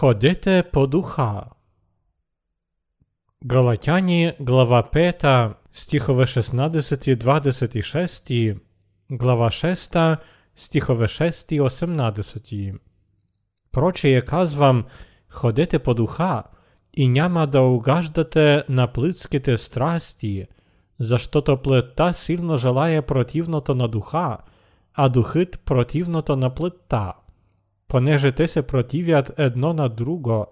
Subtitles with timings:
[0.00, 1.44] Ходите по духа.
[3.46, 8.58] Галатяні, глава 5, стихове 16, 26,
[9.10, 10.16] глава 6,
[10.54, 12.78] стихове 6, 18.
[13.72, 14.84] Проче je казвам,
[15.28, 16.42] ходите по духа,
[16.92, 20.46] і няма да угаждате на плитските страсти,
[20.98, 24.38] за що-то плита сильно желає противното на духа,
[24.94, 27.14] а духит противното на плита.
[27.90, 30.46] Понеже се противят едно на друго,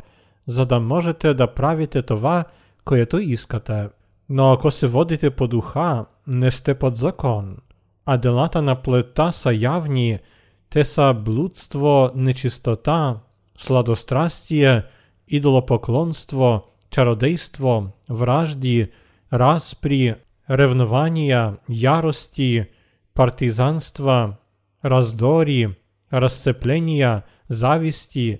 [0.47, 2.45] за да можете да правите това,
[2.85, 3.89] което искате.
[4.29, 7.57] Но ако се водите по духа, не сте под закон,
[8.07, 10.19] а делата на плита са явни,
[10.71, 13.17] те са блудство, нечистота,
[13.59, 14.83] сладострастие,
[15.29, 18.91] идолопоклонство, чародейство, вражди,
[19.33, 20.15] распри,
[20.51, 22.65] ревнования, ярости,
[23.15, 24.33] партизанства,
[24.85, 25.69] раздори,
[26.14, 28.40] разцепления, зависти,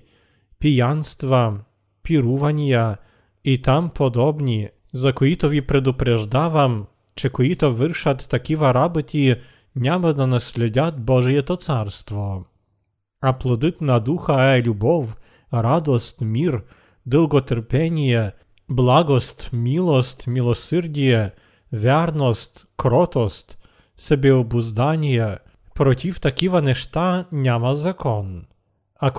[0.58, 1.58] пиянства,
[2.02, 2.96] пирувания
[3.44, 9.36] и там подобни, за които ви предупреждавам, че които вършат такива работи,
[9.76, 12.44] няма да наследят Божието царство.
[13.20, 15.16] А плодът на духа е любов,
[15.54, 16.62] радост, мир,
[17.06, 18.32] дълготерпение,
[18.70, 21.30] благост, милост, милосърдие,
[21.72, 23.58] вярност, кротост,
[23.96, 25.38] себеобуздание.
[25.79, 28.45] Против такива неща няма закон.
[28.95, 29.11] А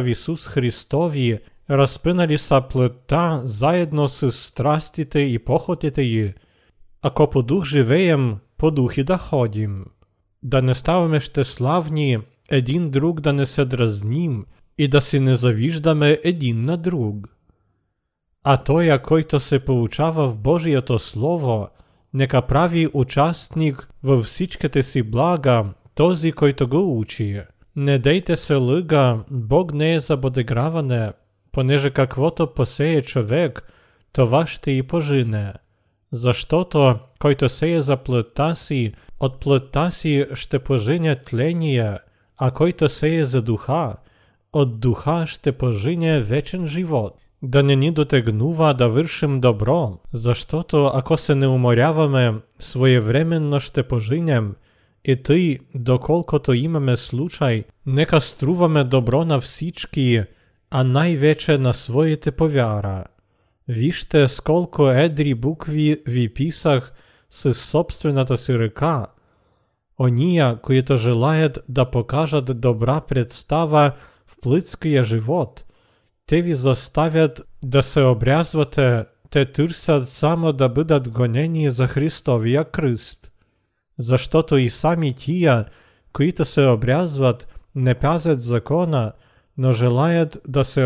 [0.00, 1.38] в Исус Христові,
[1.70, 6.34] разпинали са плътта заедно с страстите и похотите й.
[7.02, 9.84] Ако по дух живеем, по дух и да.
[10.42, 12.18] Да не ставаме щеславні,
[12.50, 14.46] един друг да не се дразним,
[14.78, 17.28] і да си не завіждаме един на друг.
[18.42, 21.68] А той, който се поучава в Божието Слово,
[22.12, 25.64] нека прави участник във всичките си блага,
[25.95, 27.41] този, който го учи.
[27.75, 31.11] Не дейте се лъга, Бог не е за подиграване,
[31.51, 33.63] понеже каквото посее човек,
[34.13, 35.53] това ще и пожине.
[36.11, 41.97] Защото, който сеє за плътта си, от плътта си ще пожине тление,
[42.37, 43.95] а който сеє за духа,
[44.53, 47.17] от духа ще пожине вечен живот.
[47.41, 54.55] Да не ни дотегнува да вършим добро, защото ако се не уморяваме, своевременно ще пожинем,
[55.05, 60.23] и тъй, доколкото имаме случай, нека струваме добро на всички,
[60.71, 63.03] а най-вече на своите повяра.
[63.67, 66.93] Вижте, сколко едри букви ви писах
[67.29, 69.07] с собствената си ръка.
[69.99, 73.91] Ония, които желаят да покажат добра представа
[74.27, 75.65] в плитския живот,
[76.25, 83.31] те ви заставят да се обрязвате, те търсят само да бъдат гонени за Христовия кръст.–
[83.98, 85.64] Защото и сами тия,
[86.12, 86.66] които се
[87.74, 89.12] не пазят закона,
[89.58, 90.84] но желаят да се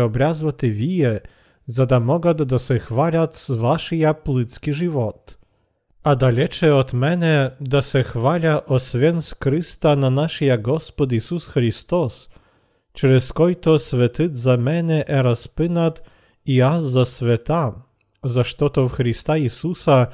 [0.69, 1.21] вие,
[1.67, 5.37] за да могат да се хвалят с вашия плитски живот.
[6.03, 12.29] А далече от мене да се хваля освен с кръста на нашия Господ Исус Христос,
[12.93, 16.03] чрез който светът за мене е разпинат
[16.45, 17.71] и аз за света,
[18.25, 20.07] защото в Христа Исуса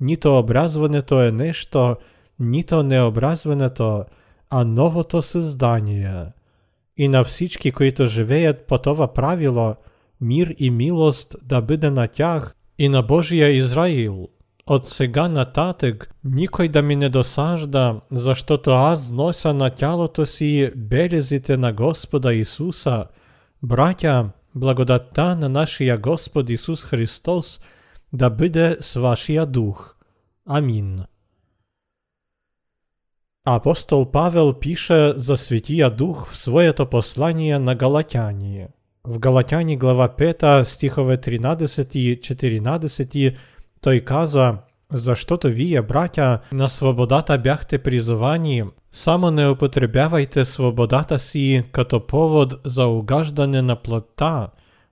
[0.00, 1.96] нито образването е нещо,
[2.39, 4.03] нито необразването,
[4.49, 6.25] а новото създание.
[6.97, 9.75] И на всички, които живеят по това правило,
[10.21, 14.27] мир и милост да бъде на тях и на Божия Израил.
[14.67, 21.57] От сега нататък никой да ми не досажда, защото аз нося на тялото си белезите
[21.57, 23.05] на Господа Исуса.
[23.63, 27.59] Братя, благодатта на нашия Господ Исус Христос
[28.13, 29.95] да бъде с вашия дух.
[30.45, 31.03] Амин.
[33.48, 38.66] Апостол Павел пише за Святия Дух в своето послание на Галатяни.
[39.04, 43.16] В Галатяні глава 5, стихове 13 і 14,
[43.80, 44.58] той каза,
[44.90, 52.00] за що то віє, браття, на свободата бяхте призовані, само не употребявайте свободата сі, като
[52.00, 54.50] повод за угаждане на плота,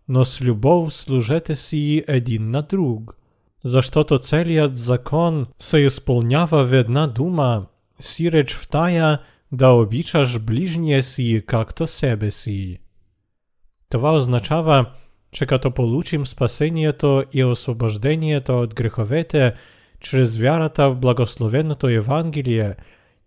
[0.09, 3.17] но с любов служете сі един на друг.
[3.65, 7.67] За що то целият закон се исполнява в една дума,
[8.01, 9.19] сиреч в тая,
[9.53, 12.81] да обичаш ближнє сі, както себе сі.
[13.89, 14.87] Това означава,
[15.31, 19.55] че като получим спасението и освобождението от греховете
[20.01, 22.75] чрез вярата в благословеното Евангелие,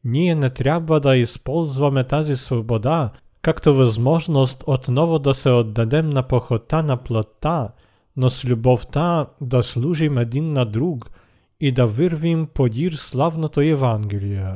[0.04, 3.12] ние не трябва да използваме тази свобода
[3.42, 7.70] както възможност отново да се отдадем на похота на плътта,
[8.18, 11.10] но с любовта да служим един на друг
[11.60, 14.54] и да вървим подир славното Евангелие.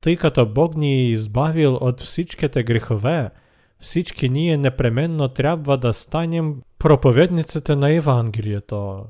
[0.00, 3.30] Тъй като Бог ни е избавил от всичките грехове,
[3.78, 9.04] всички ние непременно трябва да станем проповедниците на Евангелието.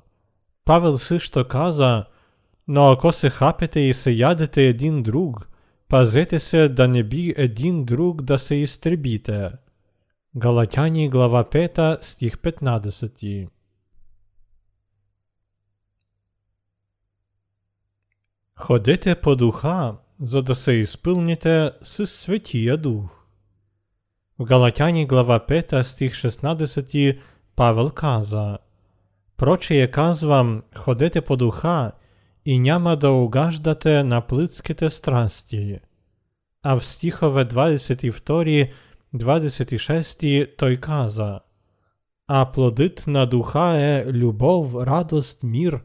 [0.64, 2.04] Павел също каза,
[2.68, 5.48] но ако се хапете и се ядете един друг,
[5.88, 9.50] пазете се да не би един друг да се изтребите.
[10.36, 13.48] Галатяни глава 5 стих 15
[18.62, 23.26] Ходете по духа, за да се изпълните с Светия Дух.
[24.38, 27.18] В Галатяни глава 5 стих 16
[27.56, 28.58] Павел каза
[29.36, 31.92] Проче я казвам, ходете по духа
[32.44, 35.80] і няма да угаждате на плитските страсті.
[36.62, 38.70] А в стихове 22,
[39.14, 41.40] 26 той каза
[42.26, 45.80] А плодит на духа е любов, радость, мир,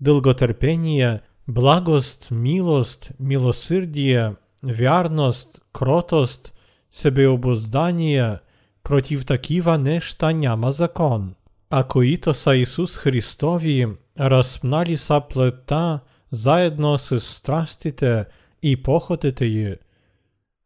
[0.00, 6.52] долготерпение, благость, милость, милосердие, вярност, кротост,
[6.90, 8.40] себеобуздание,
[8.82, 11.34] против такива нешта няма закон.
[11.70, 13.88] А коїто са Ісус Христові
[14.18, 16.00] розпналі са плета
[16.30, 18.26] заедно с страстите
[18.62, 19.78] і похотите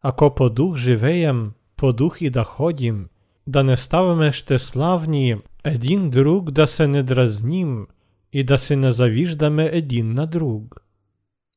[0.03, 3.09] Ако по дух живеєм, по дух і да ходім,
[3.47, 7.87] да не ставиме ще славні, един друг да се не дразнім,
[8.33, 10.85] і да се не завіждаме един на друг.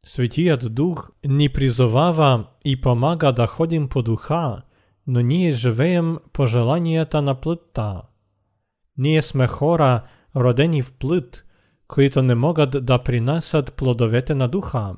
[0.03, 4.62] Святіят Дух не призовава і помага да ходім по духа,
[5.07, 8.01] но ние живеем по желанията на плътта.
[8.97, 10.01] Ние сме хора,
[10.35, 11.45] родени в плът,
[11.88, 14.95] които не могат да принасят плодовете на духа.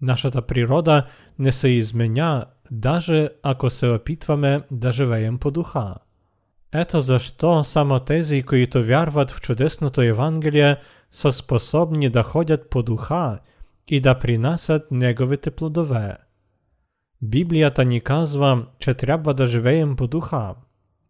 [0.00, 1.06] Нашата природа
[1.38, 5.94] не се изменя, даже ако се опитваме да живеем по духа.
[6.74, 10.76] Ето защо само тези, които вярват в чудесното Евангелие,
[11.10, 13.38] са способни да ходят по духа
[13.88, 16.16] і да принасят неговите плодове.
[17.22, 20.54] Біблията ни казва, че трябва да живеем по духа.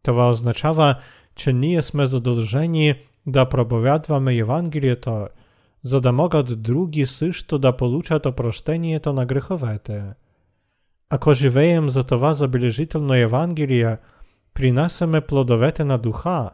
[0.02, 0.94] Това означава,
[1.34, 2.94] че ние сме задължени
[3.26, 5.28] да проповядваме Євангелієто,
[5.82, 10.02] за да могат други също да получат опрощението на греховете.
[11.10, 13.98] Ако живеем за това забележително Євангелие,
[14.53, 16.49] принасяме плодовете на духа,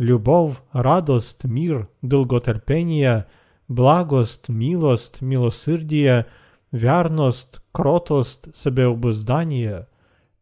[0.00, 3.24] любов, радост, мир, дълготерпение,
[3.68, 6.24] благост, милост, милосърдие,
[6.72, 9.80] вярност, кротост, себеобуздание.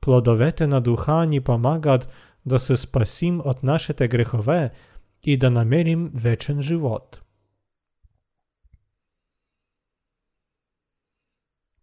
[0.01, 2.09] Плодовете на духа ни помагат
[2.47, 4.71] да се спасим от нашите грехове
[5.23, 7.23] и да намерим вечен живот.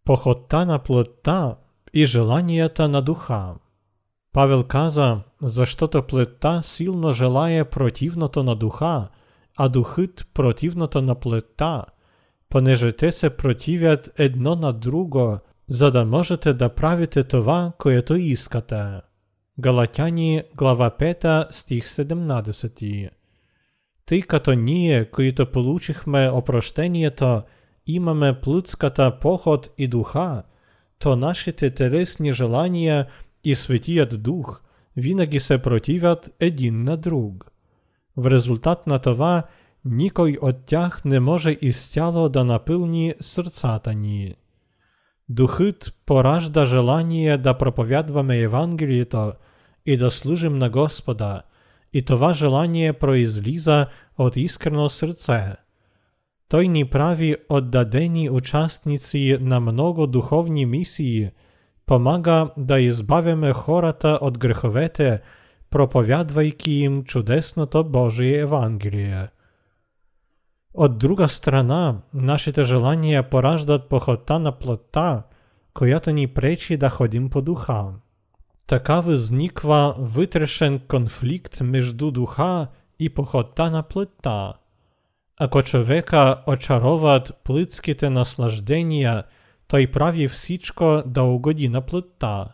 [0.06, 1.57] Похота на плътта
[1.94, 3.56] и желанията на духа.
[4.38, 9.07] Павел каза, защото плътта силно желає противното на духа,
[9.57, 11.84] а духът противното на плътта,
[12.50, 18.84] понеже те се противят едно на друго, за да можете да правите това, което искате.
[19.60, 23.10] Галатяни, глава 5, стих 17.
[24.06, 27.42] Тъй като ние, които получихме опрощението,
[27.88, 30.44] имаме плътската поход и духа,
[31.00, 33.07] то нашите телесни желания
[33.44, 34.62] и Светият Дух
[34.98, 37.51] винаги се противят един на друг.
[38.18, 39.44] В резултат на това,
[39.86, 44.35] никой от тях не може изцяло да напълни сърцата ни.
[45.30, 49.33] Духът поражда желание да проповядваме Евангелието
[49.85, 51.42] и да служим на Господа,
[51.94, 55.56] и това желание произлиза от искрено сърце.
[56.50, 61.30] Той ни прави отдадени участници на много духовни мисии,
[61.89, 65.21] помага да избавяме хората от греховете,
[65.71, 69.29] проповядвайки им чудесното Божие Евангелие.
[70.75, 75.23] От друга страна, нашите желания пораждат похота на плота,
[75.75, 77.85] която ни пречи да ходим по духа.
[78.67, 82.67] Така възниква вътрешен конфликт между духа
[82.99, 84.53] і похота на плита.
[85.41, 89.25] Ако човека очароват плитските наслаждения,
[89.68, 92.45] той прави всичко да угоди на плита.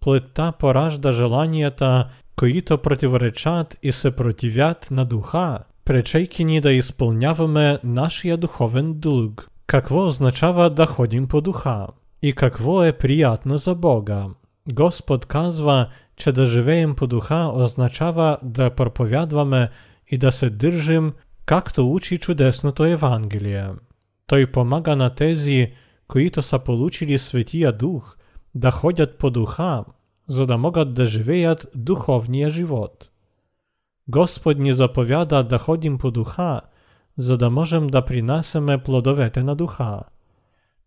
[0.00, 8.36] Плита поражда желанията, които противоречат и се противят на духа, пречейки ни да изпълняваме нашия
[8.36, 9.48] духовен дълг.
[9.66, 11.86] Какво означава да ходим по духа?
[12.22, 14.26] И какво е приятно за Бога?
[14.72, 19.68] Господ казва, че да живеем по духа означава да проповядваме
[20.08, 21.12] и да се държим,
[21.46, 23.68] както учи чудесното Евангелие.
[24.26, 25.72] Той помага на тези,
[26.07, 28.17] които получили Светия Дух,
[28.55, 29.85] да ходят по духа,
[30.27, 33.09] за да могат да живеят духовния живот.
[34.07, 36.61] Господ ни заповяда да ходим по духа,
[37.17, 40.03] за да можем да принасяме плодовете на духа.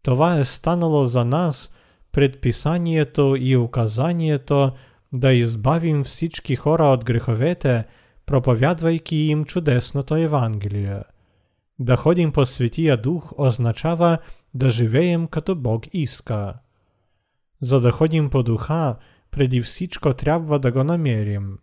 [0.03, 1.71] Това е станало за нас–
[2.11, 4.73] предписанието и указанието
[5.13, 7.85] да ізбавім всічки хора от гріховете,
[8.25, 11.05] проповядвайки їм чудесното Євангеліє.
[11.79, 14.19] Да ходім по Святія Дух означава,
[14.55, 16.59] да живеєм, като Бог іска.
[17.61, 18.97] За да ходім по Духа,
[19.31, 21.59] преди всічко трябва да го намерим.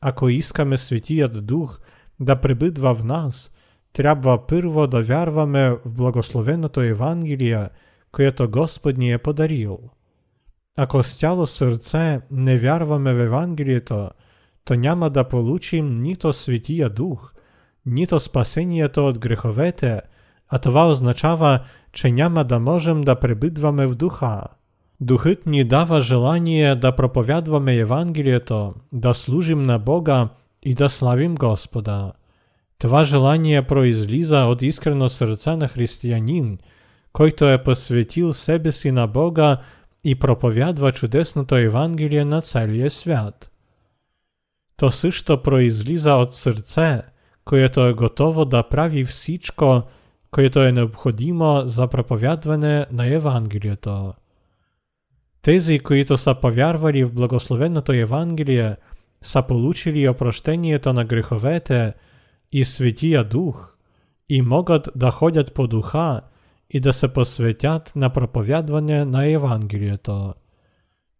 [0.00, 1.80] Ако искаме Святіят Дух
[2.20, 3.52] да прибидва в нас,
[3.92, 7.68] трябва пирво да вярваме в благословеното Євангеліє,
[8.12, 9.78] което Господь ни е подарил.
[10.76, 14.10] Ако з цяло сърце не вярваме в Евангелието,
[14.64, 17.34] то няма да получим нито Святия Дух,
[17.86, 20.00] нито спасението от греховете,
[20.48, 24.43] а това означава, че няма да можем да пребидваме в Духа.
[25.01, 30.29] Духът ни дава желание да проповядваме Евангелието, да служим на Бога
[30.63, 32.11] и да славим Господа.
[32.79, 36.57] Това желание произлиза от искрено сърце на християнин,
[37.13, 39.57] който е посветил себе си на Бога
[40.03, 43.51] и проповядва чудесното Евангелие на целия свят.
[44.77, 47.01] То също произлиза от сърце,
[47.45, 49.83] което е готово да прави всичко,
[50.30, 54.14] което е необходимо за проповядване на Евангелието.
[55.42, 58.76] Тези, които са повярвали в благословеното Евангелие,
[59.22, 61.94] са получили опрощението на греховете
[62.52, 63.76] и Святия Дух,
[64.28, 66.20] и могат да ходят по Духа
[66.70, 70.34] и да се посветят на проповядване на Евангелието.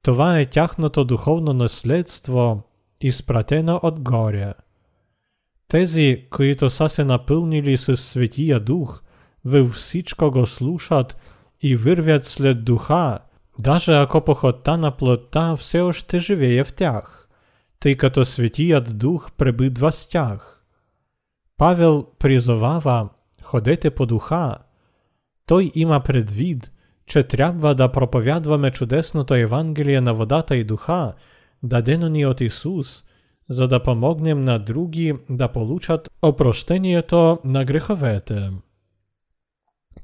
[0.02, 2.62] Това е тяхното духовно наследство,
[3.00, 4.52] изпратено отгоре.
[5.69, 9.01] Тези, които са се напълнили с Светия Дух,
[9.45, 11.17] във всичко го слушат
[11.62, 13.19] и вървят след Духа,
[13.59, 17.27] даже ако похота на плота все още живее в тях,
[17.79, 20.63] тъй като Светият Дух пребидва с тях.
[21.57, 23.09] Павел призовава
[23.41, 24.57] «Ходете по Духа»,
[25.45, 26.71] той има предвид,
[27.05, 31.13] че трябва да проповядваме чудесното Евангелие на водата и духа,
[31.63, 33.03] дадено ни от Исус,
[33.50, 38.51] за да помогнем на други да получат опрощението на греховете.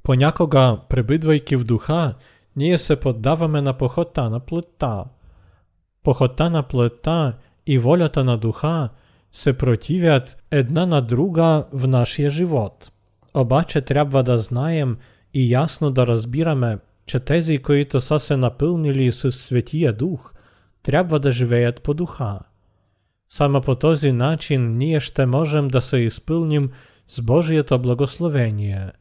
[0.03, 2.13] Понякога, пребидвайки в духа,
[2.55, 5.05] ние се поддаваме на похота на плътта.
[6.03, 7.33] Похота на плътта
[7.67, 8.89] и волята на духа
[9.31, 12.91] се противят една на друга в нашия живот.
[13.33, 14.97] Обаче трябва да знаем,
[15.33, 20.33] і ясно да розбіраме, че тези, които са се напълнили с Светия Дух,
[20.83, 22.39] трябва да живеят по Духа.
[23.28, 26.70] Саме по този начин ние ще можем да се изпълним
[27.08, 28.92] с Божието благословение.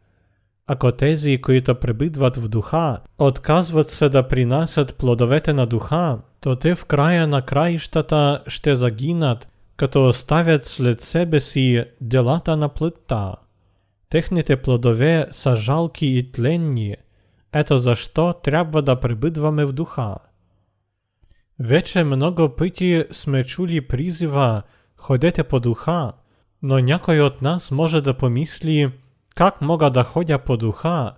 [0.67, 6.75] Ако тези, които пребидват в Духа, отказват се да принасят плодовете на Духа, то те
[6.75, 13.35] в края на краищата ще загинат, като оставят след себе си делата на плътта.
[14.09, 16.95] Техните плодове са жалки и тленни,
[17.53, 20.15] ето защо трябва да пребидваме в духа.
[21.59, 24.61] Вече много пъти сме чули призива
[24.97, 26.11] «Ходете по духа»,
[26.61, 28.91] но някой от нас може да помисли
[29.35, 31.13] как мога да ходя по духа,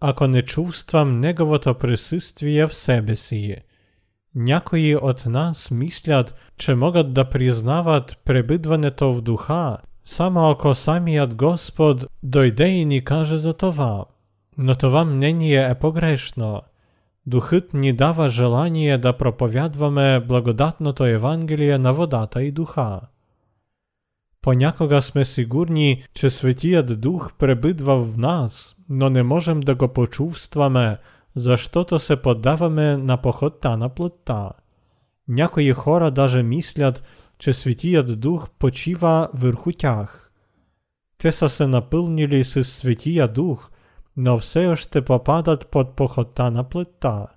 [0.00, 3.56] ако не чувствам неговото присъствие в себе си.
[4.34, 12.06] Някои от нас мислят, че могат да признават пребидването в духа, Само ако самият Господ
[12.22, 14.04] дойде и ни каже за това.
[14.58, 16.62] Но това мнение е погрешно.
[17.25, 23.01] Духът ни дава желание да проповядваме благодатното Евангелие на водата и духа.
[24.41, 30.97] Понякога сме сигурни, че Светият Дух пребидва в нас, но не можем да го почувстваме,
[31.35, 34.49] защото се поддаваме на похота на плътта.
[35.27, 37.03] Някои хора даже мислят,
[37.39, 40.31] че Святият Дух почива върху тях.
[41.17, 43.69] Те са се напълнили с Светия Дух,
[44.17, 47.27] но все още попадат под похота на плътта.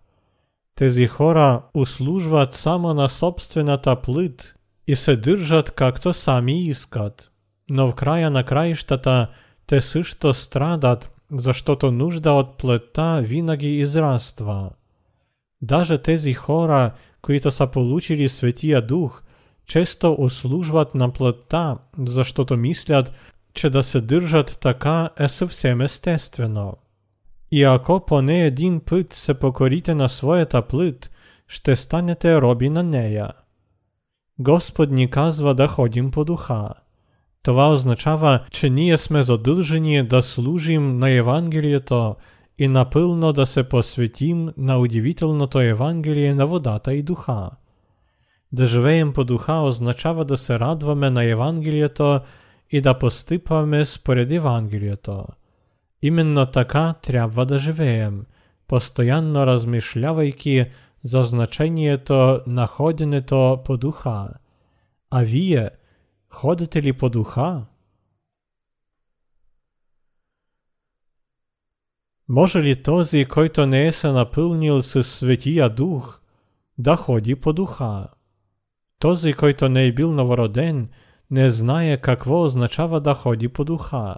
[0.74, 4.54] Тези хора услужват само на собствената плът
[4.86, 7.30] и се държат както сами искат.
[7.70, 9.28] Но в края на краищата
[9.66, 14.70] те също страдат, защото нужда от плътта винаги израства.
[15.62, 16.90] Даже тези хора,
[17.22, 19.22] които са получили Светия Дух,
[19.66, 23.12] често услужват на плътта, защото мислят,
[23.54, 26.76] че да се държат така е съвсем естествено.
[27.52, 31.10] И ако поне един път се покорите на своята плът,
[31.48, 33.30] ще станете роби на нея.
[34.38, 36.68] Господ ни казва да ходим по духа.
[37.42, 42.16] Това означава, че ние сме задължени да служим на Евангелието
[42.58, 47.50] и напълно да се посветим на удивителното Евангелие на водата и духа.
[48.52, 52.20] Да живеем по духа означава да се радваме на Евангелието
[52.69, 55.25] и да постъпваме според Евангелието.
[56.01, 58.25] Именно така трябва да живеем,
[58.67, 60.65] постоянно размишлявайки
[61.03, 64.29] за значението на ходенето по духа.
[65.11, 65.69] А вие,
[66.29, 67.65] ходите ли по духа?
[72.27, 74.07] Може ли този, който не е се
[74.81, 76.19] с Светия Дух,
[76.77, 78.07] да ходи по духа?
[78.99, 80.89] Този, който не е бил новороден,
[81.31, 84.15] не знае какво означава да ходи по духа.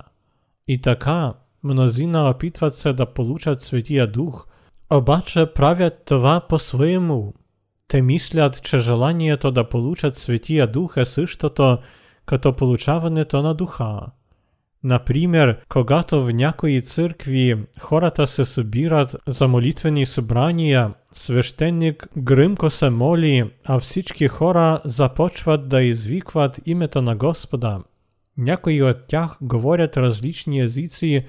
[0.68, 1.34] И така,
[1.64, 4.48] мнозина опитват се да получат Светия Дух,
[4.94, 7.34] обаче правят това по-своему.
[7.88, 11.78] Те мислят, че желанието да получат Светия Дух е същото,
[12.26, 14.00] като получаването на духа.
[14.84, 23.52] Например, когато в някои църкви хората се събират за молитвени събрания, свещеник гръмко се моли,
[23.66, 27.80] а всички хора започват да извикват името на Господа.
[28.38, 31.26] Някои от тях говорят различни езици,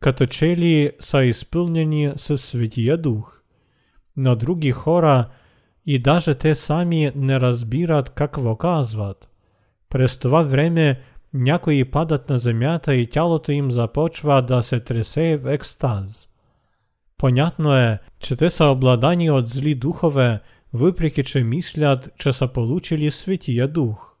[0.00, 3.40] като че ли са изпълнени със Светия Дух.
[4.16, 5.28] Но други хора
[5.86, 9.28] и даже те сами не разбират какво казват.
[9.90, 11.00] През това време
[11.33, 16.29] някои падат на земята и тялото им започва да се тресе в екстаз.
[17.17, 20.39] Понятно е, че те са обладани от зли духове,
[20.73, 24.15] въпреки че мислят, че са получили Светия Дух.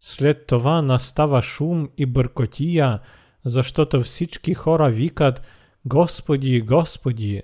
[0.00, 2.98] След това настава шум и бъркотия,
[3.44, 5.42] защото всички хора викат
[5.86, 7.42] Господи, Господи.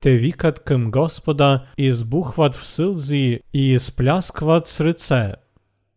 [0.00, 5.32] Те викат към Господа, избухват в сълзи и изпляскват с ръце.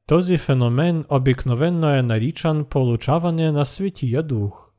[0.10, 4.70] Този феномен обикновенно е наричан получаване на Светия Дух.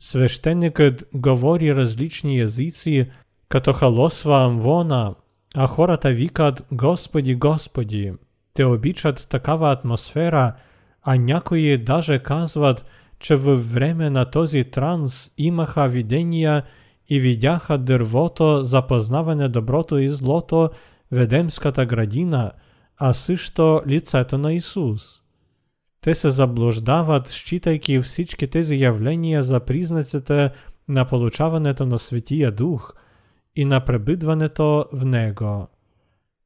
[0.00, 3.10] Свещеникът говори различни езици,
[3.48, 5.14] като халосва амвона,
[5.54, 8.12] а хората викат Господи, Господи.
[8.54, 10.52] Те обичат такава атмосфера,
[11.02, 12.84] а някои даже казват,
[13.18, 16.62] че във време на този транс имаха видения
[17.08, 20.70] и видяха дървото за познаване доброто и злото
[21.12, 22.62] в Едемската градина –
[22.97, 25.21] а също лицето на Исус.
[26.01, 30.51] Те се заблуждават, считайки всички тези явления за признаците
[30.89, 32.93] на получаването на Светия Дух
[33.55, 35.67] и на пребидването в Него.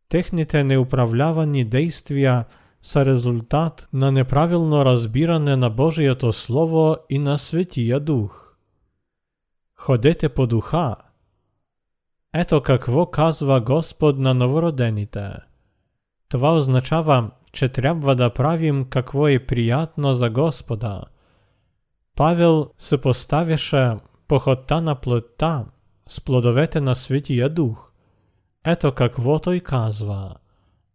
[0.09, 2.45] Техните неуправлявани действия
[2.81, 8.55] са резултат на неправилно разбиране на Божието Слово и на Светия Дух.
[9.75, 10.95] Ходете по духа.
[12.33, 15.31] Ето какво казва Господ на новородените–
[16.30, 21.02] това означава, че трябва да правим какво е приятно за Господа.
[22.16, 23.94] Павел се поставяше
[24.28, 25.64] походта на плътта
[26.08, 27.90] с плодовете на Светия Дух.
[28.64, 30.34] Ето какво той казва.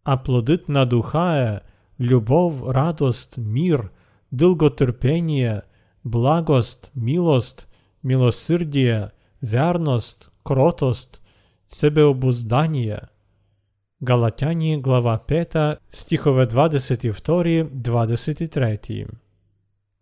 [0.05, 1.59] А плодът на духа е
[2.03, 3.89] любов, радост, мир,
[4.31, 5.61] дълготърпение,
[6.05, 7.67] благост, милост,
[8.03, 9.07] милосърдие,
[9.43, 11.21] вярност, кротост,
[11.67, 13.11] себеобуздание –
[14.00, 15.56] Галатяні, глава 5,
[15.90, 19.08] стихове 22-23.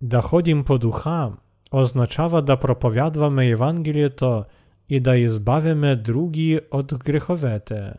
[0.01, 1.37] Да ходім по духам
[1.71, 4.47] означава да проповядваме Євангелієто
[4.89, 7.97] і да ізбавиме другі от греховете.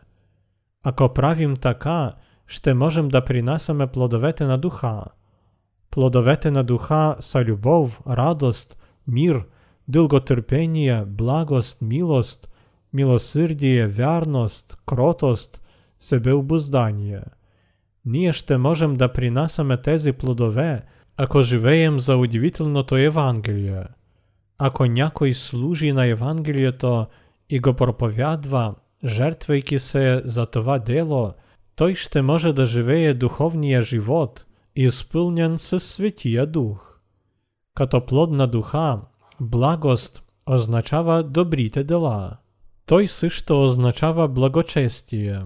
[0.82, 2.14] Ако правим така,
[2.46, 5.06] ще можем да принасяме плодовете на духа.
[5.90, 9.44] Плодовете на духа са любов, радост, мир,
[9.88, 12.48] дълготерпение, благост, милост,
[12.92, 15.62] милосърдие, вярност, кротост–
[15.98, 17.22] себеобуздання.
[18.04, 20.82] Ние ще можем да принасяме тези плодове,
[21.16, 23.86] ако живеем за удивителното Євангеліє.
[24.58, 27.06] Ако някой служи на Євангелієто
[27.48, 31.34] і го проповядва, жертвайки се за това дело,
[31.74, 37.00] той ще може да живее духовния живот, ісполнен със Святия Дух.
[37.74, 39.00] Като плод на духа,
[39.40, 42.36] благост означава добрите дела.
[42.86, 45.42] Той също означава благочестие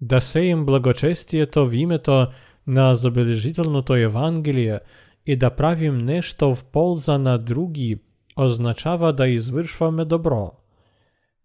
[0.00, 2.26] да сеем благочестието в името
[2.66, 4.80] на забележителното Евангелие
[5.26, 8.00] и да правим нещо в полза на други,
[8.36, 10.52] означава да извършваме добро.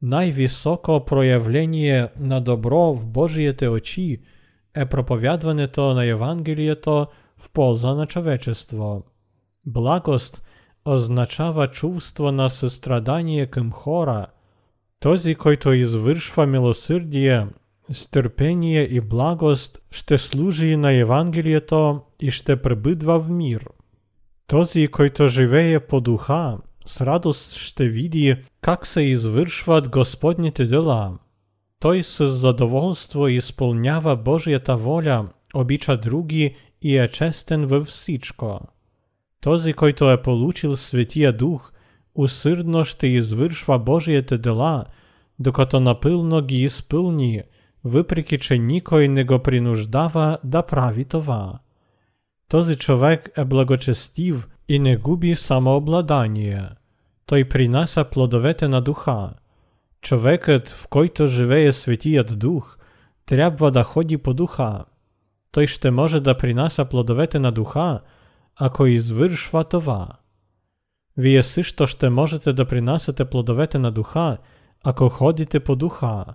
[0.02, 4.18] Най-високо проявление на добро в Божиите очи
[4.76, 9.04] е проповядването на Евангелието в полза на човечество.
[9.66, 10.44] Благост
[10.86, 14.28] означава чувство на състрадание към хора.
[15.00, 17.48] Този, който извършва милосърдие,
[17.92, 23.70] Стерпение і благост ще служи на Євангелієто і ще прибидва в мір.
[24.48, 31.18] Този, който живее по духа, с радост ще види, как се извършват Господните дела.
[31.80, 38.60] Той с задоволство изпълнява Божията воля, обича други и е честен във всичко.
[39.42, 41.74] Този, който е получил Светия Дух,
[42.16, 44.86] усърдно ще извършва Божиите дела,
[45.40, 47.52] докато напълно ги изпълни –
[47.84, 51.60] въпреки че никой не го принуждава да прави това.
[52.50, 56.70] Този човек е благочестив и не губи самообладание.
[57.26, 59.34] Той принася плодовете на духа.
[60.02, 62.78] Човекът, в който живее Светият Дух,
[63.26, 64.86] трябва да ходи по духа.
[65.52, 68.02] Той ще може да принася плодовете на духа,
[68.56, 70.08] ако извършва това.
[71.18, 74.38] Вие също ще можете да принасяте плодовете на духа,
[74.84, 76.26] ако ходите по духа.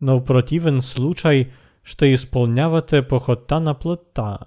[0.00, 1.50] Но в противен случай
[1.84, 4.38] ще изпълнявате похота на плътта.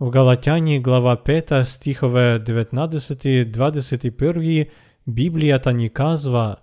[0.00, 4.68] В Галатяни глава 5 стихове 19-21
[5.06, 6.56] Библията ни казва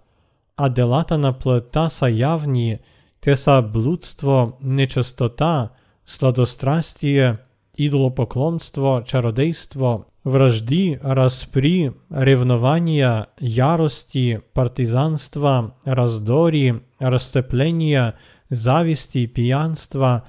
[0.57, 2.77] А делата на плътта са явни,
[3.21, 5.69] те са блудство, нечистота,
[6.05, 7.35] сладострастие,
[7.77, 18.12] идолопоклонство, чародейство, вражди, разпри, ревнования, ярости, партизанства, раздори, разцепления,
[18.50, 20.20] зависти, пиянства,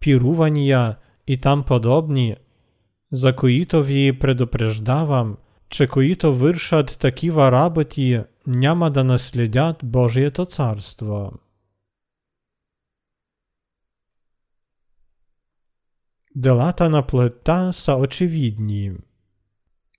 [0.00, 2.36] пирувания и там подобни,
[3.12, 5.36] за които ви предупреждавам,
[5.68, 11.32] че които вършат такива работи, няма да наследят Божието царство.
[16.36, 18.92] Делата на плита са очевидні.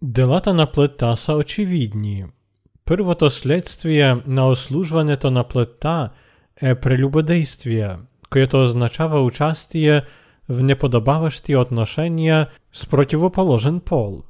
[0.03, 2.25] Делата на плита са очевидні.
[2.85, 6.09] Първото следствие на ослужването на плита
[6.61, 7.97] е прелюбодействие,
[8.29, 10.01] което означава участие
[10.49, 14.21] в неподобаващи отношения с противоположен пол.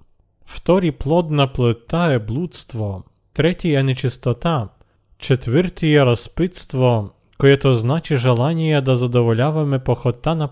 [0.46, 3.04] Втори плод на плита е блудство,
[3.34, 4.70] третий е нечистота,
[5.18, 10.48] четвърти е разпитство, което значи желание да задоволяваме похота на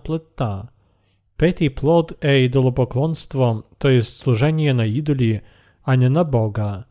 [1.38, 5.42] Петий плод е идолопоклонство, то есть служение на идолі,
[5.84, 6.84] а не на Бога.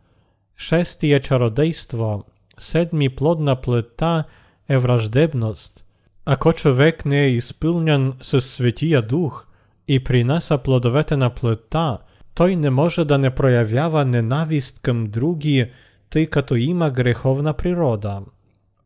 [0.56, 2.24] Шестий чародейство,
[2.58, 4.24] седмий плодна плита
[4.68, 5.84] е враждебност.
[6.24, 9.48] Ако човек не е ісполнен с Святія Дух
[9.86, 11.98] і принесе плодовете на плита,
[12.34, 15.70] той не може да не проявява ненависть към другі,
[16.10, 18.22] тъй като има греховна природа.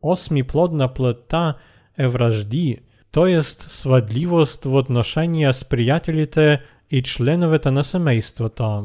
[0.01, 1.53] Осмий плодна плита
[1.97, 2.79] е вражді,
[3.11, 6.57] to jest swadliwost w odnoszeniu z przyjaciół te
[6.91, 7.03] i
[7.71, 8.83] на семейство та.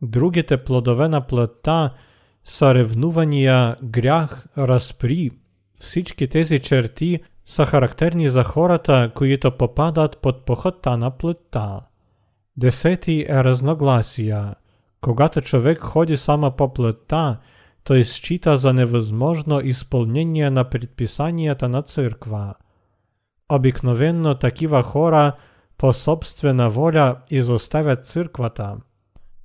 [0.00, 1.90] Друге те плодовена плета,
[2.42, 5.32] соревнування, грях, розпрі.
[5.78, 11.82] Всічки тези черти са характерні за хората, които попадат под похота на плета.
[12.56, 14.54] Десети е разногласія.
[15.00, 17.38] Когато човек ході сама по плета,
[17.82, 18.04] то й
[18.58, 22.54] за невозможно ісполнення на предписання на церква.
[23.49, 25.33] Обикновенно такива хора
[25.77, 28.75] по собствена воля изоставят църквата.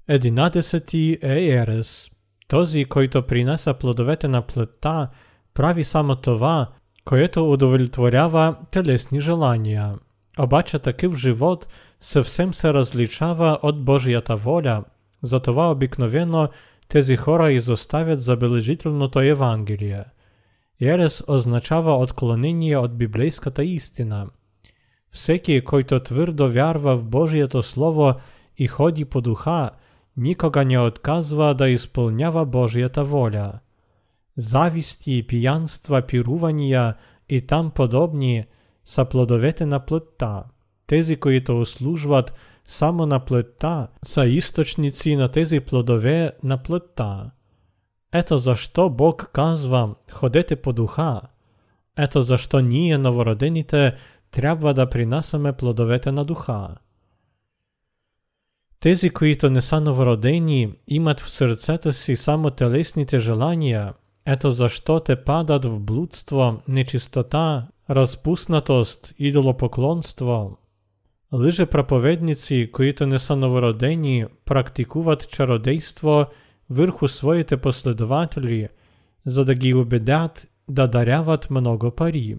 [0.08, 2.10] Единадесети е Ерес.
[2.48, 5.08] Този, който принася плодовете на плътта,
[5.54, 6.68] прави само това,
[7.04, 9.94] което удовлетворява телесни желания.
[10.38, 11.68] Обаче такив живот
[12.00, 14.84] съвсем се различава от Божията воля,
[15.22, 16.48] затова обикновено
[16.88, 20.14] тези хора изоставят забележителното Евангелие –
[20.80, 24.26] Ерес означава отклонение от библейската истина.
[25.10, 28.14] Всеки, който твърдо вярва в Божието Слово
[28.56, 29.70] и ходи по духа,
[30.16, 33.52] никога не отказва да изпълнява Божията воля.
[34.36, 36.94] Зависти, пиянства, пирувания
[37.28, 38.44] и там подобни
[38.84, 40.44] са плодовете на плътта.
[40.86, 42.34] Тези, които услужват
[42.64, 46.58] само на плътта, са източници на тези плодове на
[48.11, 48.19] плътта.
[48.19, 51.21] Ето защо Бог казва ходете по духа.
[51.97, 53.95] Ето защо ние, новородените,
[54.31, 56.75] трябва да принасяме плодовете на духа.
[58.79, 63.93] Тези, които не са новородени, имат в сърцето си само телесните желания.
[64.25, 70.57] Ето защо те падат в блудство, нечистота, разпуснатост, идолопоклонство.
[71.33, 76.25] Лиже проповедници, които не са новородени, практикуват чародейство
[76.70, 78.68] върху своите последователи,
[79.26, 82.36] за да ги убедят да даряват много пари.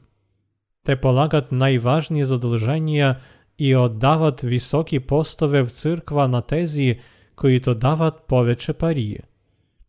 [0.86, 3.18] Те полагат най-важни задължения
[3.60, 7.00] и отдават високи постове в църква на тези,
[7.36, 9.20] които дават повече пари.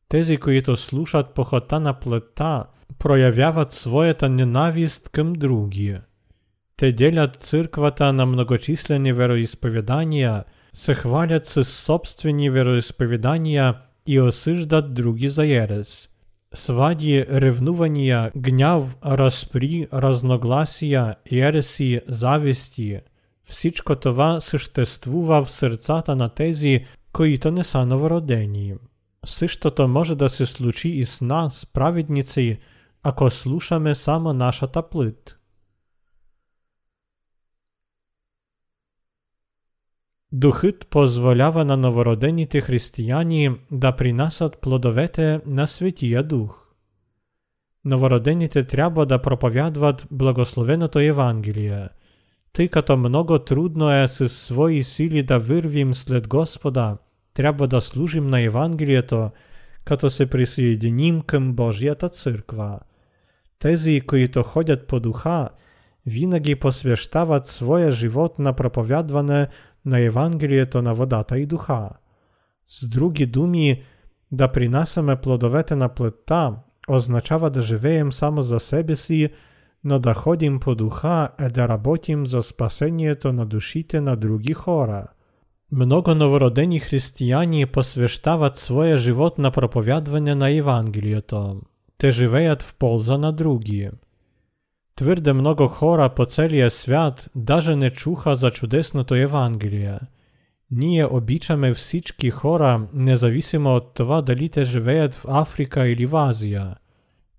[0.09, 2.65] Тези, които слушат похота на плета,
[2.99, 5.97] проявяват своята ненавист към други.
[6.77, 13.75] Те делят църквата на многочислени вероисповедания, се хвалят с собствени вероисповедания
[14.06, 16.10] i osążdżać drugi za jeres.
[16.54, 23.02] Сваді ревнування, гняв, розпрі, разногласія, єресі, завісті,
[23.44, 28.76] всічко това съществува в серцата на тези, които не са новородени.
[29.26, 32.58] Същото може да се случи и с нас, праведници,
[33.04, 35.38] ако слушаме само нашата плит.
[40.33, 46.69] Духът позволява на новородените християни да принасят плодовете на Светия Дух.
[47.85, 51.89] Новородените трябва да проповядват благословеното Евангелие,
[52.53, 56.97] тъй като много трудно е със свои сили да вървим след Господа,
[57.35, 59.31] трябва да служим на Евангелието,
[59.85, 62.81] като се присъединим към Божията църква.
[63.59, 65.49] Тези, които ходят по духа,
[66.07, 69.47] винаги посвещават своя живот на проповядване
[69.86, 71.90] на Евангелието на водата и духа.
[72.68, 73.84] С други думи,
[74.32, 76.56] да принасяме плодовете на плътта
[76.88, 79.30] означава да живеем само за себе си,
[79.84, 85.08] но да ходим по духа е да работим за спасението на душите на други хора.
[85.72, 91.62] Много новородени християни посвещават своя живот на проповядване на Евангелието.
[91.98, 93.90] Те живеят в полза на други.
[94.96, 100.00] Твърде много хора по целия свят даже не чуха за чудесното Евангелие.
[100.72, 106.76] Ние обичаме всички хора, независимо от това дали те живеят в Африка или в Азия.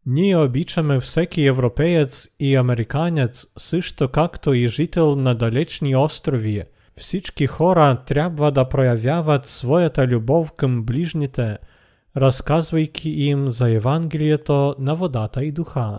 [0.07, 6.63] Ние обичаме всеки европеец и американец, също както и жител на далечни острови.
[6.97, 11.59] Всички хора трябва да проявяват своята любов към ближните,
[12.17, 15.99] разказвайки им за Евангелието на водата и духа.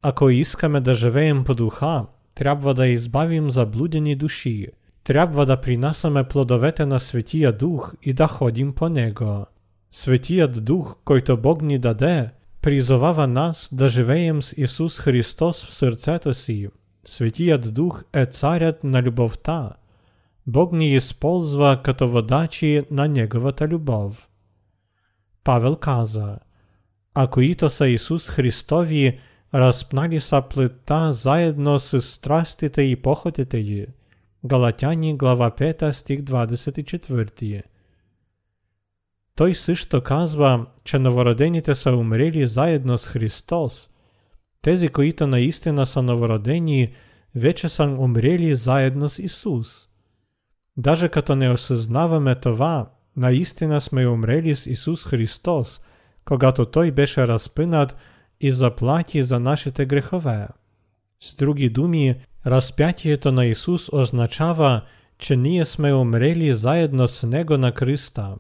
[0.02, 4.68] Ако искаме да живеем по духа, трябва да избавим заблудени души,
[5.04, 9.46] трябва да принасяме плодовете на Светия Дух и да ходим по него.
[9.92, 12.30] Светият Дух, който Бог ни даде,
[12.62, 16.68] призовава нас да живеем с Исус Христос в сърцето си.
[17.06, 19.70] Светият Дух е царят на любовта.
[20.48, 24.28] Бог ни използва като водачи на Неговата любов.
[25.45, 26.39] Павел каза,
[27.15, 29.19] а които са Исус Христови,
[29.55, 33.87] разпнали са плътта заедно с страстите и похотите й.
[34.47, 37.63] Галатяни, глава 5, стих 24.
[39.37, 43.91] Той също казва, че новородените са умрели заедно с Христос.
[44.63, 46.95] Тези, които наистина са новородени,
[47.35, 49.89] вече са умрели заедно с Исус.
[50.77, 55.82] Даже като не осъзнаваме това, наистина сме умрели с Ісус Христос,
[56.24, 57.96] когато Той беше розпинат
[58.40, 60.50] і заплаті за наше те грехове.
[61.20, 64.82] З другій думі, розп'яття то на Ісус означава,
[65.18, 68.38] чи ні сме умрели заєдно з Него на Христа.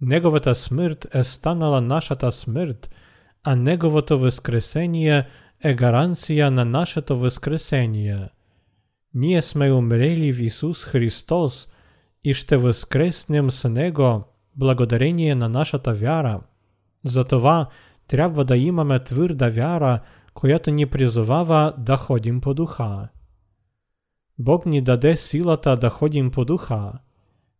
[0.00, 2.90] Неговата смерть е станала наша та смерть,
[3.42, 5.26] а Неговото воскресення
[5.64, 8.30] е гаранція на наше то воскресення.
[9.12, 11.68] Ние сме умрели в Ісус Христос–
[12.23, 14.23] и ще възкреснем с Него
[14.55, 16.41] благодарение на нашата вяра.
[17.05, 17.69] Затова
[18.07, 19.99] трябва да имаме твърда вяра,
[20.33, 23.07] която ни призовава да ходим по духа.
[24.39, 26.93] Бог ни даде силата да ходим по духа.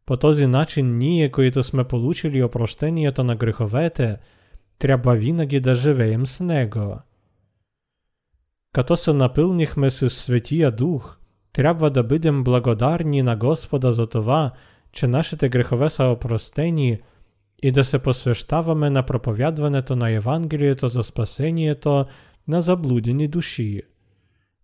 [0.06, 4.18] По този начин ние, които сме получили опрощението на греховете,
[4.80, 7.00] трябва винаги да живеем с Него.
[8.74, 11.18] Като се напълнихме с Светия Дух,
[11.55, 14.51] трябва да бъдем благодарни на Господа за това,
[14.93, 16.99] че нашите грехове са опростени
[17.63, 22.07] и да се посвещаваме на проповядването на Евангелието за спасението
[22.49, 23.83] на заблудени души.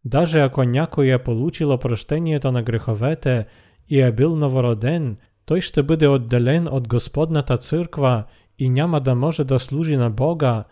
[0.05, 3.47] Даже ако някой е получил опрощението на греховете
[3.89, 8.25] і е бил новороден, той ще буде отделен от Господната църква
[8.59, 10.65] і няма да може да служи на Бога,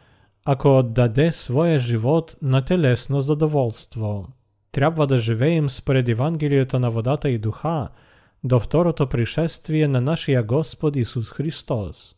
[0.44, 4.26] ако отдаде своє живот на телесно задоволство.
[4.72, 7.88] Трябва да живеем според Евангелието на водата и духа
[8.44, 12.14] до второто пришествие на нашия Господ Исус Христос.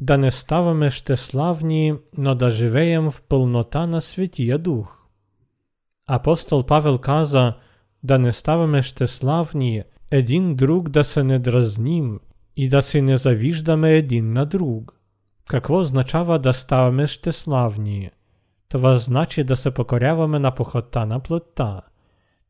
[0.00, 5.06] Да не ставаме щеславні, но да живеем в пълнота на Святия Дух.
[6.06, 7.54] Апостол Павел каза,
[8.02, 12.20] да не ставаме щеславні, един друг да се не дразним
[12.56, 15.01] і да се не завиждаме един на друг.
[15.50, 18.10] Какво означава да ставаме щеславні?
[18.68, 21.80] Това значи да се покоряваме на похота на плота.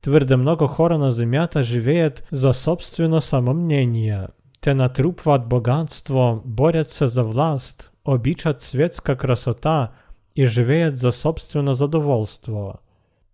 [0.03, 4.27] Твърде много хора на земята живеят за собствено самомнение.
[4.61, 9.89] Те натрупват богатство, борят се за власт, обичат светска красота
[10.37, 12.75] и живеят за собствено задоволство.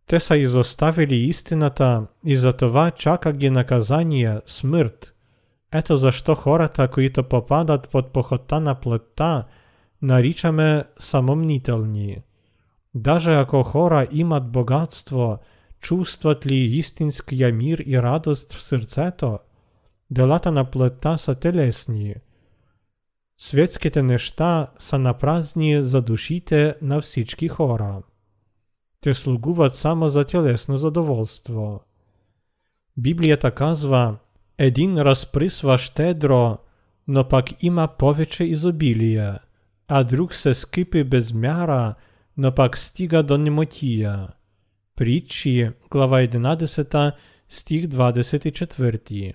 [0.06, 5.14] Те са изоставили истината и за това чака ги наказание, смърт.
[5.73, 9.45] Ето защо хората, които попадат под похота на плътта,
[10.01, 12.17] наричаме самомнителни.
[12.95, 15.39] Даже ако хора имат богатство,
[15.79, 19.39] чувстват ли истинския мир и радост в сърцето?
[20.11, 22.15] Делата на плътта са телесни.
[23.37, 28.01] Светските неща са напразни за душите на всички хора.
[29.01, 31.81] Те слугуват само за телесно задоволство.
[32.97, 34.17] Библията казва,
[34.58, 36.58] един разприсва щедро,
[37.08, 39.34] но пак има повече изобилие,
[39.88, 41.94] а друг се скипи без мяра,
[42.36, 44.28] но пак стига до немотія.
[44.96, 47.12] Притчі, глава 11,
[47.48, 49.34] стих 24.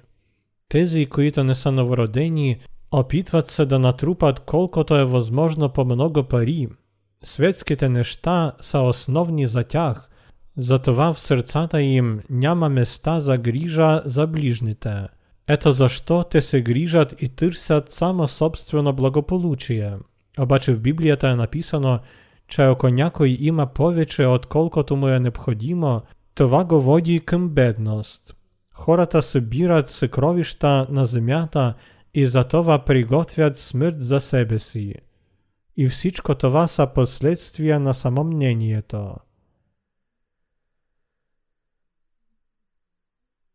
[0.69, 2.59] Тези, които не са новородени,
[2.91, 6.67] опитват се да натрупат колкото е възможно по много пари.
[7.23, 9.63] Светските неща са основни за
[10.56, 15.06] затова в сърцата им няма места за грижа за ближните.
[15.48, 19.92] Ето защо те се грижат и търсят само собствено благополучие.
[20.38, 21.98] Обаче в Библията е написано,
[22.48, 26.02] че ако някой има повече отколкото му е необходимо,
[26.34, 28.34] това го води към бедност.
[28.72, 31.74] Хората събират съкровища на земята
[32.14, 34.94] и за това приготвят смърт за себе си.
[35.76, 39.14] И всичко това са последствия на самомнението.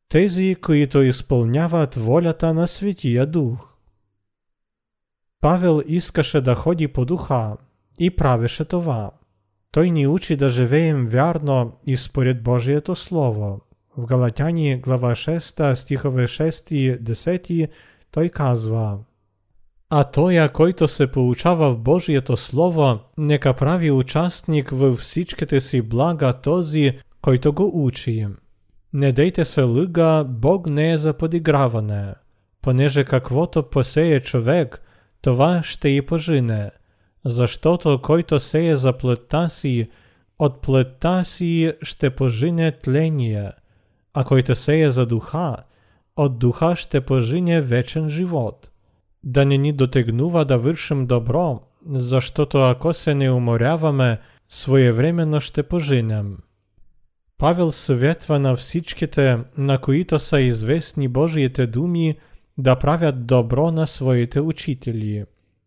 [0.09, 3.75] Тези, които изпълняват волята на Святия Дух.
[5.41, 7.57] Павел искаше да ходи по духа
[7.99, 9.11] і правеше това.
[9.73, 13.61] Той ни учи да живеем вярно і според Божието Слово.
[13.97, 17.69] В Галатяні, глава 6, стихове 6 і 10,
[18.11, 18.99] той казва
[19.91, 26.33] А тоя, който се получава в Божието Слово, нека прави участник в всичките си блага
[26.33, 28.27] този, който го учи.
[28.94, 32.14] Не дейте се лъга, Бог не е за подиграване,
[32.62, 34.82] понеже каквото посеє човек,
[35.22, 36.72] това ще і пожине.
[37.26, 39.90] Защото който сеє за плътта си,
[40.40, 43.52] от плътта си ще пожине тление,
[44.14, 45.58] а който сеє за духа,
[46.16, 48.72] от духа ще пожине вечен живот.
[49.24, 56.38] Да не ни дотегнува да вършим добро, защото ако се не уморяваме, своевременно ще пожинем.
[57.38, 62.18] Павел съветва на всичките, на които са известни Божиите думи,
[62.58, 65.26] да правят добро на своите учители.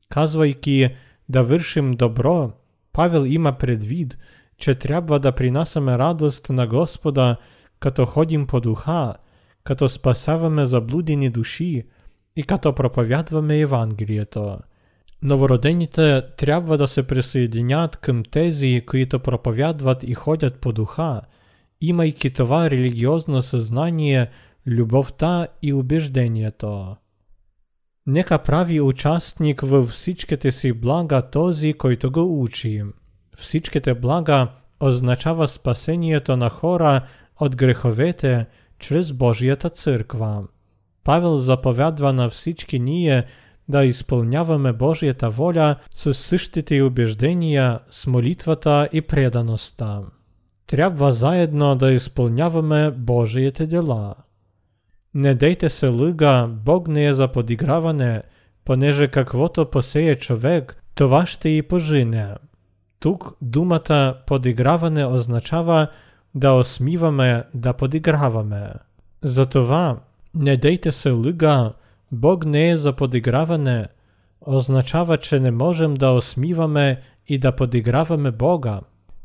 [0.08, 0.88] Казвайки
[1.28, 2.50] да вършим добро,
[2.92, 4.18] Павел има предвид,
[4.58, 7.36] че трябва да принасяме радост на Господа,
[7.80, 9.14] като ходим по духа,
[9.64, 11.84] като спасяваме заблудени души
[12.36, 14.58] и като проповядваме Евангелието.
[15.22, 21.22] Новородените трябва да се присъединят към тези, които проповядват и ходят по духа,
[21.81, 24.29] имайки това религиозно съзнание,
[24.67, 26.95] любовта и убеждението.
[28.07, 32.83] Нека прави участник във всичките си блага този, който го учи.
[33.37, 34.47] Всичките блага
[34.79, 37.01] означава спасението на хора
[37.39, 38.45] от греховете
[38.79, 40.43] чрез Божията църква.
[41.03, 43.25] Павел заповядва на всички ние
[43.69, 50.01] да изпълняваме Божията воля с същите убеждения, с молитвата и предаността.
[50.71, 54.15] Трябва заедно да изпълняваме Божиите дела.
[55.13, 58.21] Не дейте се лъга, Бог не е за подиграване,
[58.65, 62.35] понеже каквото посее човек, това ще и пожине.
[62.99, 65.87] Тук думата подиграване означава
[66.35, 68.69] да осмиваме, да подиграваме.
[69.21, 69.97] Затова
[70.35, 71.71] не дейте се лъга,
[72.11, 73.87] Бог не е за подиграване,
[74.41, 78.79] означава, че не можем да осмиваме и да подиграваме Бога.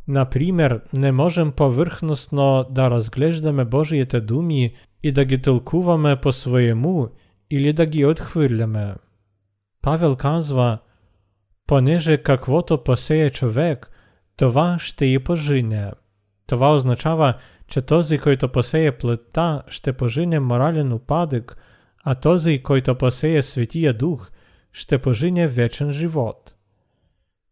[0.08, 7.08] Например, не можем повърхностно да разглеждаме Божиите думи и да ги тълкуваме по своему
[7.50, 8.96] или да ги отхвърляме.
[9.82, 10.78] Павел казва,
[11.68, 13.92] понеже каквото посеє човек,
[14.38, 15.92] това ще і пожине.
[16.48, 17.34] Това означава,
[17.68, 21.58] че този, който посеє плита, ще пожине морален упадок,
[22.04, 24.32] а този, който посеє Святия Дух,
[24.72, 26.56] ще пожине вечен живот.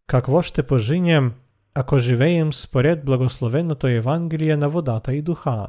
[0.07, 1.33] Какво ще пожинем,
[1.74, 5.68] ако живеем според благословеното Євангеліє на водата і духа?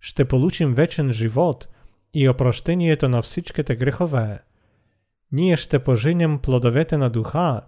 [0.00, 1.68] Ще получим вечен живот
[2.12, 4.38] і опрощението на всичките грехове.
[5.32, 7.62] Ние ще пожинем плодовете на духа,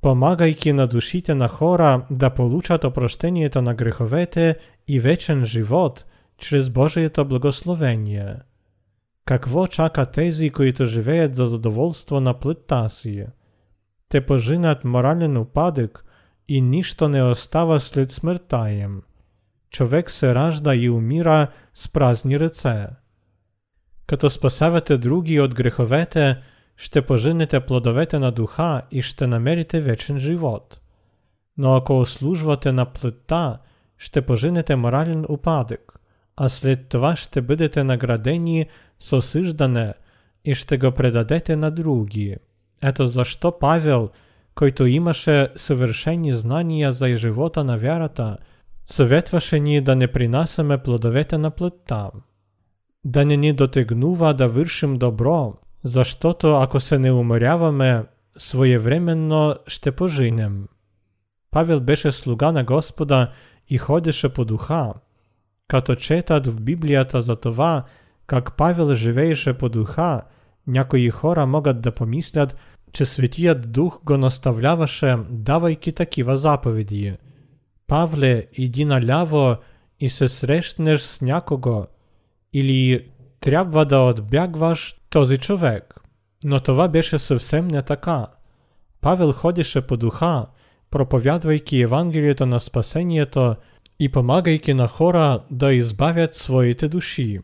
[0.00, 4.56] помагайки на душите на хора да получат опрощението на греховете
[4.88, 6.04] и вечен живот
[6.38, 8.36] чрез Божието благословение.
[9.24, 13.26] Какво чака тези, които живеят за задоволство на плътта си?
[14.08, 16.04] Те пожинат морален упадък
[16.47, 19.01] и нищо не остава след смъртта им.
[19.69, 22.87] Човек се ражда и умира с празни ръце.
[24.07, 26.37] Като спасавате други от греховете,
[26.77, 30.79] ще пожинете плодовете на духа і ще намерите вечен живот.
[31.57, 33.59] Но ако услужвате на плита,
[33.97, 35.99] ще пожинете морален упадок,
[36.37, 38.65] а след това ще бъдете наградени
[38.99, 39.93] с осъждане
[40.45, 42.35] и ще го предадете на други.
[42.81, 44.09] Ето защо Павел,
[44.57, 48.37] който имаше съвършени знания за живота на вярата,
[48.85, 52.11] съветваше ни да не принасяме плодовете на плътта.
[53.05, 58.03] Да не ни дотегнува да вършим добро, защото ако се не уморяваме,
[58.37, 60.67] своевременно ще пожинем.
[61.51, 63.31] Павел беше слуга на Господа
[63.69, 64.93] и ходеше по духа.
[65.67, 67.83] Като четат в Библията за това,
[68.27, 70.21] как Павел живееше по духа,
[70.67, 72.55] някои хора могат да помислят,
[72.92, 77.16] че Светият Дух го наставляваше, давайки такива заповеди.
[77.86, 79.56] Павле, иди наляво
[80.00, 81.86] и се срещнеш с някого,
[82.52, 83.08] или
[83.40, 85.94] трябва да отбягваш този човек.
[86.44, 88.26] Но това беше съвсем не така.
[89.00, 90.46] Павел ходеше по духа,
[90.90, 93.56] проповядвайки Евангелието на спасението
[94.00, 97.40] и помагайки на хора да избавят своите души.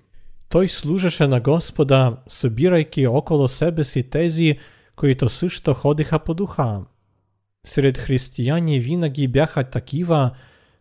[0.48, 4.58] Той служеше на Господа, събирайки около себе си тези,
[4.95, 6.81] които също ходиха по духа.
[7.65, 10.31] Сред християни винаги бяха такива,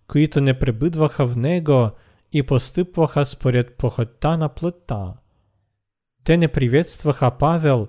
[0.08, 1.90] които не пребъдваха в него
[2.32, 5.14] и постъпваха според похотта на плътта.
[6.24, 7.86] Те не приветстваха Павел,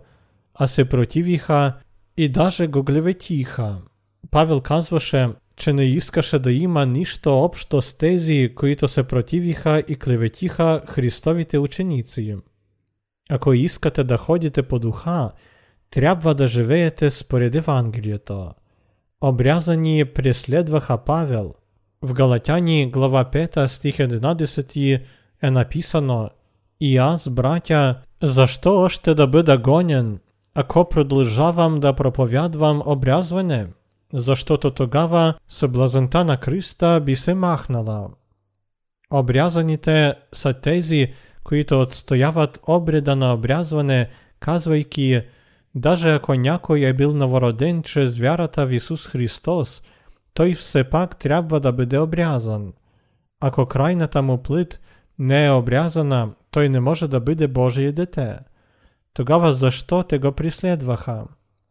[0.55, 1.73] а се противиха
[2.17, 3.77] и даже го глеветиха.
[4.32, 9.95] Павел казваше, че не искаше да има нищо общо с тези, които се противиха и
[9.95, 12.36] клеветиха Христовите ученици.
[13.30, 15.32] Ако искате да ходите по духа,
[15.93, 18.51] трябва да живеете според Евангелието.
[19.21, 21.53] Обрязани преследваха Павел.
[22.01, 25.01] В Галатяни глава 5 стих 11
[25.41, 26.30] е написано
[26.82, 30.19] «И аз, братя, защо още да бъда гонен,
[30.55, 33.67] ако продължавам да проповядвам обрязване?»
[34.13, 38.09] защото тогава съблазанта на Христа би се махнала.
[39.13, 41.13] Обрязаните са тези,
[41.43, 44.09] които отстояват обреда на обрязване,
[44.39, 45.21] казвайки,
[45.75, 49.84] даже ако някой е бил новороден чрез вярата в Исус Христос,
[50.34, 52.73] той все пак трябва да бъде обрязан.
[53.41, 54.80] Ако крайната му плит
[55.19, 58.39] не е обрязана, той не може да бъде Божие дете.
[59.13, 61.23] Тогава защо те го преследваха?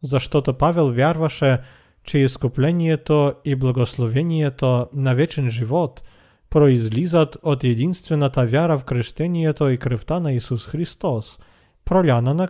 [0.03, 1.59] Защото Павел вярваше,
[2.03, 6.03] че изкуплението и благословението на вечен живот
[6.49, 11.39] произлизат от единствената вяра в крещението и кръвта на Исус Христос,
[11.85, 12.47] проляна на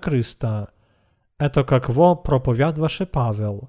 [1.38, 1.44] кръста.
[1.44, 3.60] Ето какво проповядваше Павел.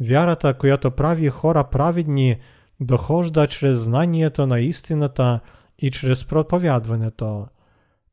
[0.00, 2.40] Вярата, която прави хора праведни,
[2.80, 5.40] дохожда чрез знанието на истината
[5.78, 7.46] и чрез проповядването.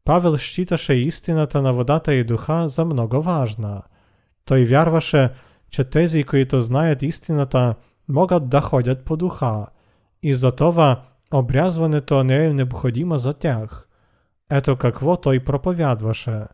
[0.05, 3.81] Павел считаше истината на водата и духа за много важна.
[4.45, 5.31] Той вярваше,
[5.69, 7.75] че тези, които знаят истината,
[8.07, 9.67] могат да ходят по духа,
[10.23, 11.03] и затова
[11.33, 13.87] обрязването не е необходимо за тях.
[14.49, 16.45] Ето какво той проповядваше.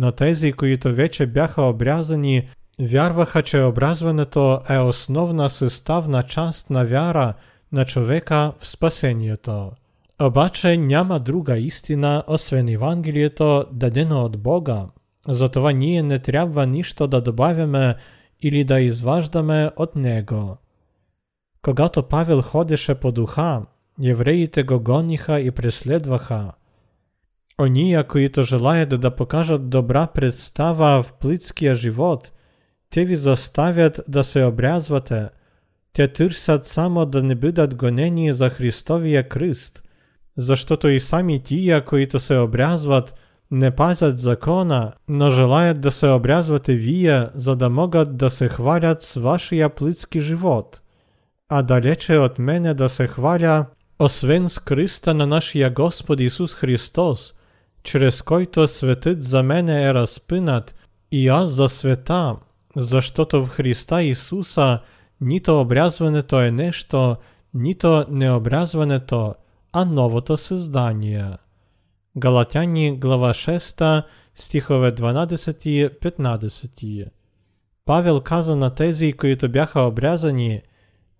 [0.00, 2.48] Но тези, които вече бяха обрязани,
[2.80, 7.34] вярваха, че обрязването е основна съставна част на вяра
[7.72, 9.70] на човека в спасението.
[10.22, 14.86] Обаче няма друга истина, освен Евангелието, дадено от Бога.
[15.28, 17.94] Затова ние не трябва нищо да добавяме
[18.42, 20.56] или да изваждаме от него.
[21.62, 23.62] Когато Павел ходеше по духа,
[24.04, 26.52] евреите го гониха и преследваха.
[27.61, 32.31] Ония, които желаят да покажат добра представа в плитския живот,
[32.89, 35.29] те ви заставят да се обрязвате,
[35.93, 39.83] те тырсят само да не бъдат гонени за Христовия кръст,
[40.37, 43.15] защото и сами тия, които се обрязват,
[43.51, 49.01] не пазят закона, но желаят да се обрязвате вие, за да могат да се хвалят
[49.01, 50.81] с вашия плитски живот.
[51.49, 53.65] А далече от мене да се хваля,
[53.99, 57.33] освен с кръста на нашия Господ Исус Христос,
[57.82, 60.74] чрез който светът за мене е разпинат,
[61.12, 62.36] и за света,
[62.76, 64.78] защото в Христа Исуса
[65.20, 67.16] нито обрязването е нещо,
[67.54, 69.34] нито необрязването,
[69.72, 71.30] а новото създание.
[72.16, 74.02] Галатяни глава 6,
[74.34, 77.04] стихове 12-15.
[77.84, 80.62] Павел каза на тези, които бяха обрязани,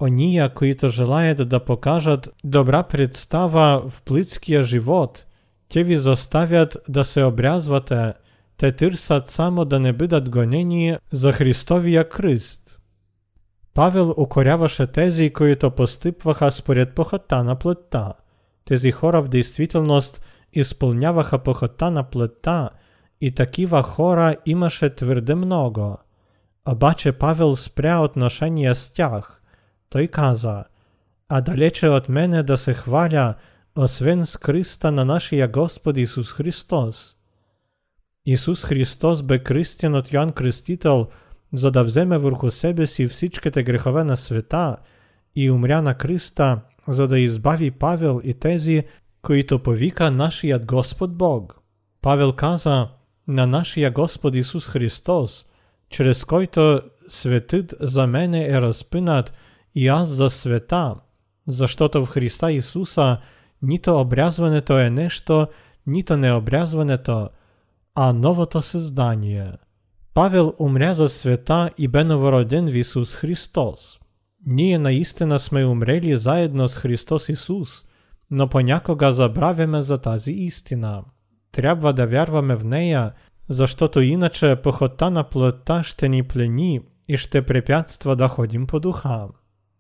[0.03, 5.27] ония, които желаят да покажат добра представа в плитския живот,
[5.70, 8.14] те ви заставят да се обрязвате,
[8.58, 12.80] те търсят само да не бъдат гонени за Христовия кръст.
[13.74, 18.14] Павел укоряваше тези, които постъпваха според похота на плътта.
[18.66, 20.22] Тези хора в действителност
[20.54, 22.70] изпълняваха похота на плътта
[23.22, 25.98] и такива хора имаше твърде много.
[26.70, 29.42] Обаче Павел спря отношения с тях.
[29.90, 30.64] Той каза,
[31.30, 33.36] а далече от мене да се хваля,
[33.77, 37.17] освен с кръста на нашия Господ Исус Христос.
[38.27, 41.07] Исус Христос бе кръстен от Йоан Кръстител,
[41.53, 44.77] за да вземе върху себе си всичките грехове на света
[45.37, 48.85] и умря на кръста, за да избави Павел и тези,
[49.23, 51.61] които повика нашият Господ Бог.
[52.03, 52.89] Павел каза
[53.29, 55.47] на нашия Господ Исус Христос,
[55.91, 59.33] чрез който светът за мене е разпинат
[59.75, 60.95] и аз за света,
[61.47, 62.53] защото в Христа
[63.63, 65.47] Исуса нито обрязването е нещо,
[65.87, 67.29] нито необрязването,
[67.95, 69.53] а новото създание.
[70.15, 74.01] Павел умря за света и бе в Исус Христос.
[74.47, 77.85] Ние наистина сме умрели заедно с Христос Исус,
[78.31, 81.05] но понякога забравяме за тази истина.
[81.53, 83.13] Трябва да вярваме в нея,
[83.49, 89.29] защото иначе похота на плътта ще ни плени и ще препятства да ходим по духа.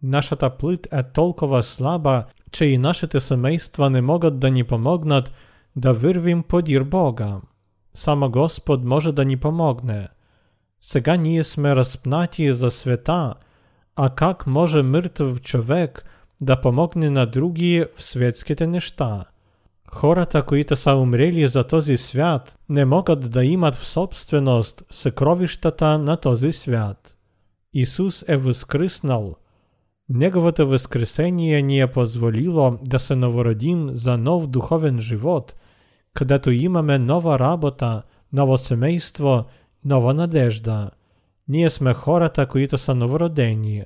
[0.03, 5.32] Нашата плът е толкова слаба, че и нашите семейства не могат да ни помогнат
[5.76, 7.36] да вървим подир Бога.
[7.94, 10.09] Само Господ може да ни помогне.
[10.80, 13.34] Сега ние сме разпнати за света,
[13.96, 16.05] а как може мъртъв човек
[16.40, 19.24] да помогне на други в светските неща?
[19.92, 26.16] Хората, които са умрели за този свят, не могат да имат в собственост съкровищата на
[26.16, 27.16] този свят.
[27.72, 29.36] Исус е възкръснал.
[30.09, 35.55] Неговото възкресение ни е позволило да се новородим за нов духовен живот,
[36.13, 40.89] където имаме нова работа, ново семейство – нова надежда.
[41.47, 43.83] Ние сме хората, които са новородени.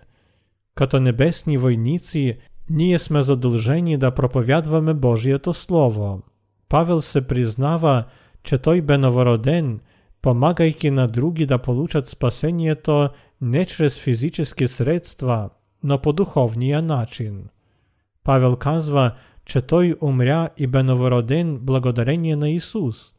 [0.75, 2.37] Като небесни войници,
[2.69, 6.21] ние сме задължени да проповядваме Божието Слово.
[6.69, 8.03] Павел се признава,
[8.43, 9.79] че той бе новороден,
[10.21, 13.09] помагайки на други да получат спасението
[13.41, 15.49] не чрез физически средства,
[15.84, 17.48] но по духовния начин.
[18.24, 19.14] Павел казва,
[19.44, 23.14] че той умря и бе новороден благодарение на Исус.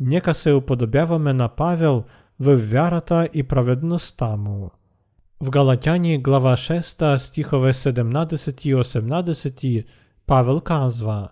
[0.00, 2.04] Нека се уподобяваме на Павел
[2.40, 4.70] в вярата и праведността му.
[5.40, 9.84] В Галатяни глава 6 стихове 17 и 18
[10.26, 11.28] Павел казва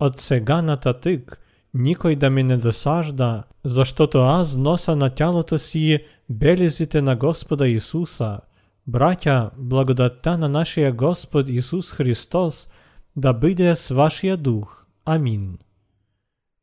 [0.00, 1.40] От сега нататък
[1.74, 8.40] никой да ми не досажда, защото аз носа на тялото си белезите на Господа Исуса.
[8.88, 12.68] Братя, благодатта на нашия Господ Исус Христос
[13.16, 14.84] да бъде с вашия дух.
[15.04, 15.58] Амин.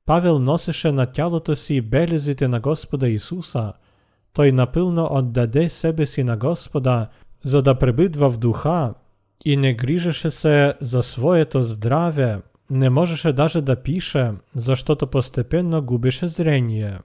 [0.05, 3.73] Павел носеше на тялото си белезите на Господа Исуса,
[4.33, 7.07] той напълно отдаде себе си на Господа,
[7.43, 8.93] за да пребидва в духа
[9.45, 16.27] и не грижеше се за своето здраве, не можеше даже да пише, защото постепенно губеше
[16.27, 16.99] зрение.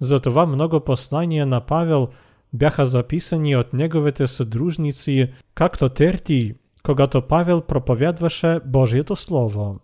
[0.00, 2.08] Затова много послания на Павел
[2.55, 6.53] бяха записани от неговите съдружници, както Терти,
[6.83, 9.79] когато Павел проповядваше Божието Слово.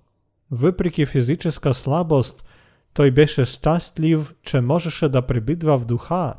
[0.51, 2.45] Въпреки физическа слабост,
[2.93, 6.33] той беше щастлив, че можеше да пребидва в духа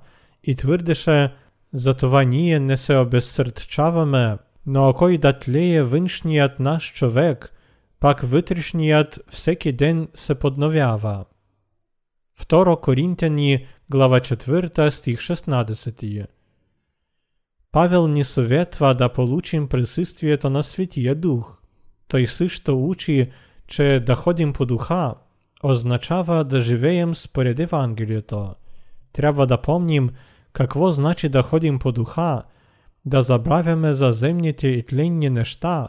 [0.44, 1.32] и твърдеше,
[1.72, 4.36] затова ние не се обезсърчаваме,
[4.66, 7.52] но ако и да тлее външният наш човек,
[8.00, 11.24] пак вътрешният всеки ден се подновява.
[12.40, 16.26] 2 Коринтяни, глава 4, стих 16.
[17.72, 21.58] Павел ни съветва да получим присъствието на Светия Дух.
[22.08, 23.30] Той също учи,
[23.66, 25.14] че да ходим по духа,
[25.62, 28.54] означава да живеем според Евангелието.
[29.12, 30.10] Трябва да помним
[30.52, 32.42] какво значи да ходим по духа
[33.04, 35.88] да забравяме за земните и тленни неща,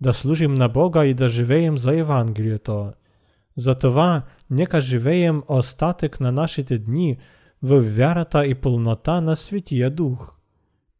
[0.00, 2.92] да служим на Бога и да живеем за Евангелието.
[3.56, 7.18] Затова нека живеем остатък на нашите дни
[7.64, 10.34] в вярата и пълнота на Светия Дух.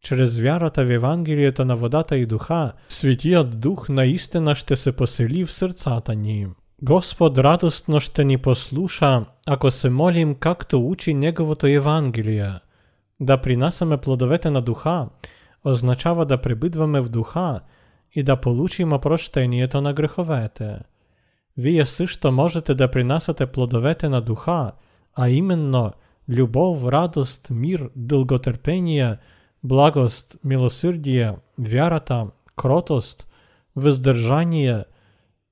[0.03, 5.53] Чрез вярата в Евангелието на водата и духа, Светият Дух наистина ще се посели в
[5.53, 6.47] сърцата ни.
[6.83, 12.51] Господ радостно ще ни послуша, ако се молим както учи Неговото Евангелие.
[13.21, 15.09] Да принасяме плодовете на духа
[15.65, 17.61] означава да пребидваме в духа
[18.15, 20.79] и да получим опрощението на греховете.
[21.57, 24.73] Вие също можете да принасяте плодовете на духа,
[25.15, 25.93] а именно
[26.30, 29.18] любов, радост, мир, дълготърпение,
[29.64, 33.28] благост, милосърдие, вярата, кротост,
[33.76, 34.84] въздържание,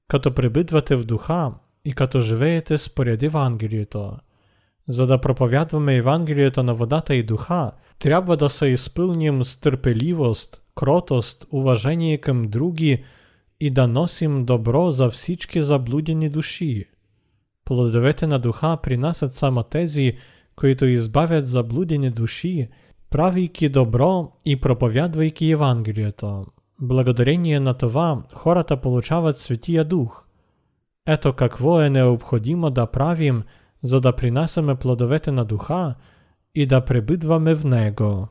[0.07, 1.51] като пребидвате в духа
[1.85, 4.11] и като живеете според Евангелието.
[4.87, 11.45] За да проповядваме Евангелието на водата и духа, трябва да се изпълним с търпеливост, кротост,
[11.51, 13.03] уважение към други
[13.59, 16.85] и да носим добро за всички заблудени души.
[17.65, 20.17] Плодовете на духа принасят само тези,
[20.55, 22.69] които избавят заблудени души,
[23.09, 26.45] правейки добро и проповядвайки Евангелието.
[26.81, 30.25] Благодарение на това хората получават Святия Дух.
[31.07, 33.43] Ето какво е необходимо да правим,
[33.83, 35.95] за да принасяме плодовете на духа
[36.55, 38.27] и да пребидваме в него.